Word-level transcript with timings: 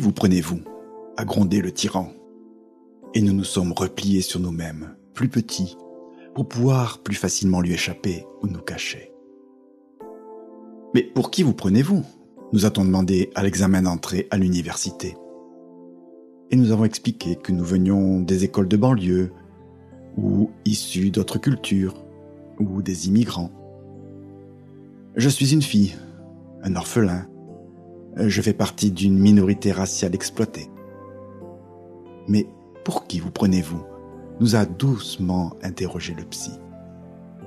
vous 0.00 0.12
prenez-vous 0.12 0.60
a 1.16 1.24
grondé 1.24 1.60
le 1.60 1.72
tyran. 1.72 2.12
Et 3.14 3.22
nous 3.22 3.32
nous 3.32 3.44
sommes 3.44 3.72
repliés 3.72 4.20
sur 4.20 4.40
nous-mêmes, 4.40 4.96
plus 5.14 5.28
petits, 5.28 5.76
pour 6.34 6.46
pouvoir 6.46 6.98
plus 6.98 7.14
facilement 7.14 7.60
lui 7.60 7.72
échapper 7.72 8.26
ou 8.42 8.46
nous 8.46 8.60
cacher. 8.60 9.12
Mais 10.94 11.02
pour 11.02 11.30
qui 11.30 11.42
vous 11.42 11.54
prenez-vous 11.54 12.04
nous 12.52 12.64
a-t-on 12.64 12.84
demandé 12.84 13.30
à 13.34 13.42
l'examen 13.42 13.82
d'entrée 13.82 14.28
à 14.30 14.36
l'université. 14.36 15.16
Et 16.50 16.56
nous 16.56 16.70
avons 16.70 16.84
expliqué 16.84 17.34
que 17.34 17.52
nous 17.52 17.64
venions 17.64 18.20
des 18.20 18.44
écoles 18.44 18.68
de 18.68 18.76
banlieue, 18.76 19.32
ou 20.16 20.50
issus 20.64 21.10
d'autres 21.10 21.38
cultures, 21.38 21.94
ou 22.60 22.82
des 22.82 23.08
immigrants. 23.08 23.50
Je 25.16 25.28
suis 25.28 25.52
une 25.52 25.62
fille, 25.62 25.96
un 26.62 26.76
orphelin. 26.76 27.26
Je 28.16 28.40
fais 28.40 28.54
partie 28.54 28.90
d'une 28.90 29.18
minorité 29.18 29.72
raciale 29.72 30.14
exploitée. 30.14 30.70
Mais 32.28 32.46
pour 32.84 33.06
qui 33.06 33.20
vous 33.20 33.30
prenez-vous? 33.30 33.82
Nous 34.40 34.56
a 34.56 34.64
doucement 34.64 35.52
interrogé 35.62 36.14
le 36.14 36.24
psy. 36.24 36.52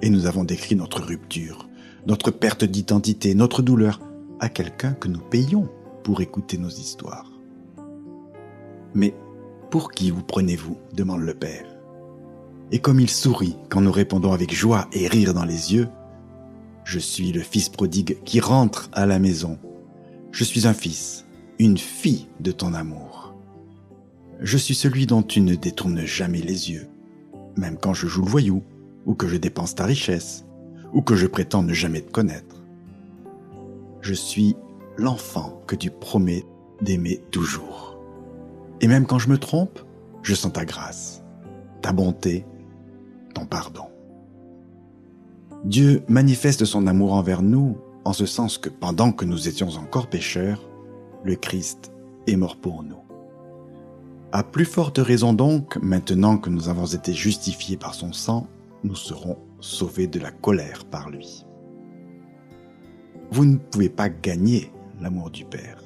Et 0.01 0.09
nous 0.09 0.27
avons 0.27 0.43
décrit 0.43 0.75
notre 0.75 1.01
rupture, 1.01 1.67
notre 2.05 2.31
perte 2.31 2.63
d'identité, 2.63 3.33
notre 3.33 3.61
douleur 3.61 3.99
à 4.39 4.47
quelqu'un 4.49 4.93
que 4.93 5.07
nous 5.07 5.19
payons 5.19 5.67
pour 6.03 6.21
écouter 6.21 6.57
nos 6.57 6.69
histoires. 6.69 7.31
Mais 8.93 9.13
pour 9.71 9.91
qui 9.91 10.11
vous 10.11 10.23
prenez-vous? 10.23 10.77
demande 10.93 11.21
le 11.21 11.33
père. 11.33 11.65
Et 12.71 12.79
comme 12.79 12.99
il 12.99 13.09
sourit 13.09 13.57
quand 13.69 13.81
nous 13.81 13.91
répondons 13.91 14.33
avec 14.33 14.53
joie 14.53 14.87
et 14.93 15.07
rire 15.07 15.33
dans 15.33 15.45
les 15.45 15.73
yeux, 15.73 15.89
je 16.83 16.99
suis 16.99 17.31
le 17.31 17.41
fils 17.41 17.69
prodigue 17.69 18.17
qui 18.23 18.39
rentre 18.39 18.89
à 18.93 19.05
la 19.05 19.19
maison. 19.19 19.57
Je 20.31 20.43
suis 20.43 20.67
un 20.67 20.73
fils, 20.73 21.25
une 21.57 21.77
fille 21.77 22.27
de 22.39 22.51
ton 22.51 22.73
amour. 22.73 23.33
Je 24.39 24.57
suis 24.57 24.75
celui 24.75 25.05
dont 25.05 25.23
tu 25.23 25.41
ne 25.41 25.55
détournes 25.55 26.05
jamais 26.05 26.39
les 26.39 26.71
yeux, 26.71 26.87
même 27.57 27.77
quand 27.77 27.93
je 27.93 28.07
joue 28.07 28.23
le 28.23 28.29
voyou, 28.29 28.63
ou 29.05 29.15
que 29.15 29.27
je 29.27 29.37
dépense 29.37 29.75
ta 29.75 29.85
richesse, 29.85 30.45
ou 30.93 31.01
que 31.01 31.15
je 31.15 31.27
prétends 31.27 31.63
ne 31.63 31.73
jamais 31.73 32.01
te 32.01 32.11
connaître. 32.11 32.63
Je 34.01 34.13
suis 34.13 34.55
l'enfant 34.97 35.61
que 35.67 35.75
tu 35.75 35.89
promets 35.89 36.45
d'aimer 36.81 37.19
toujours. 37.31 37.97
Et 38.81 38.87
même 38.87 39.05
quand 39.05 39.19
je 39.19 39.29
me 39.29 39.37
trompe, 39.37 39.79
je 40.21 40.35
sens 40.35 40.53
ta 40.53 40.63
grâce, 40.63 41.23
ta 41.81 41.91
bonté, 41.91 42.45
ton 43.33 43.45
pardon. 43.45 43.85
Dieu 45.65 46.03
manifeste 46.07 46.65
son 46.65 46.87
amour 46.87 47.13
envers 47.13 47.41
nous 47.41 47.77
en 48.09 48.13
ce 48.13 48.25
sens 48.25 48.57
que 48.57 48.69
pendant 48.69 49.11
que 49.11 49.23
nous 49.23 49.47
étions 49.47 49.69
encore 49.77 50.07
pécheurs, 50.07 50.67
le 51.23 51.35
Christ 51.35 51.91
est 52.25 52.37
mort 52.37 52.55
pour 52.55 52.81
nous. 52.81 53.03
À 54.31 54.41
plus 54.41 54.65
forte 54.65 54.97
raison 54.97 55.31
donc, 55.31 55.77
maintenant 55.83 56.39
que 56.39 56.49
nous 56.49 56.69
avons 56.69 56.87
été 56.87 57.13
justifiés 57.13 57.77
par 57.77 57.93
son 57.93 58.11
sang, 58.11 58.47
nous 58.83 58.95
serons 58.95 59.37
sauvés 59.59 60.07
de 60.07 60.19
la 60.19 60.31
colère 60.31 60.85
par 60.85 61.11
lui. 61.11 61.45
Vous 63.29 63.45
ne 63.45 63.57
pouvez 63.57 63.89
pas 63.89 64.09
gagner 64.09 64.71
l'amour 64.99 65.29
du 65.29 65.45
Père. 65.45 65.83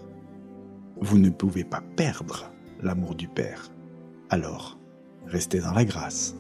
Vous 1.02 1.18
ne 1.18 1.30
pouvez 1.30 1.66
pas 1.66 1.84
perdre 1.98 2.54
l'amour 2.82 3.16
du 3.16 3.28
Père. 3.28 3.70
Alors, 4.30 4.80
restez 5.28 5.60
dans 5.60 5.74
la 5.74 5.84
grâce. 5.84 6.36